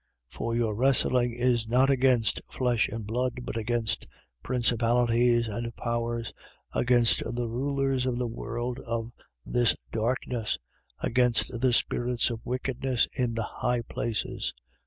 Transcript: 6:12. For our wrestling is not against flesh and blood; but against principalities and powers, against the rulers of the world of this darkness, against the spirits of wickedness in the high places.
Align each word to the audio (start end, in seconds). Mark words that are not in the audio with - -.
6:12. 0.31 0.33
For 0.35 0.63
our 0.65 0.73
wrestling 0.73 1.31
is 1.37 1.67
not 1.67 1.91
against 1.91 2.41
flesh 2.49 2.89
and 2.89 3.05
blood; 3.05 3.41
but 3.43 3.55
against 3.55 4.07
principalities 4.41 5.47
and 5.47 5.75
powers, 5.75 6.33
against 6.73 7.21
the 7.23 7.47
rulers 7.47 8.07
of 8.07 8.17
the 8.17 8.25
world 8.25 8.79
of 8.79 9.11
this 9.45 9.75
darkness, 9.91 10.57
against 11.01 11.51
the 11.59 11.71
spirits 11.71 12.31
of 12.31 12.43
wickedness 12.43 13.07
in 13.13 13.35
the 13.35 13.43
high 13.61 13.83
places. 13.83 14.55